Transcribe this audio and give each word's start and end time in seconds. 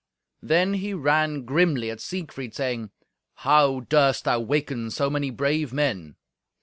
Then 0.41 0.73
he 0.73 0.95
ran 0.95 1.45
grimly 1.45 1.91
at 1.91 2.01
Siegfried, 2.01 2.55
saying, 2.55 2.89
"How 3.45 3.81
durst 3.81 4.23
thou 4.23 4.39
waken 4.39 4.89
so 4.89 5.11
many 5.11 5.29
brave 5.29 5.73
men?" 5.73 6.15